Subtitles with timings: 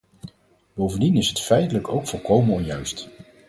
[0.73, 3.09] Bovendien is het feitelijk ook volkomen onjuist.